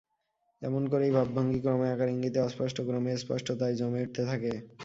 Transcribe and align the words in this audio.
এমন 0.61 0.83
করেই 0.91 1.11
ভাবভঙ্গি 1.11 1.59
ক্রমে 1.63 1.87
আকার-ইঙ্গিতে, 1.91 2.39
অস্পষ্ট 2.41 2.77
ক্রমে 2.87 3.11
স্পষ্টতায় 3.17 3.75
জমে 3.79 4.03
উঠতে 4.05 4.21
থাকে। 4.25 4.51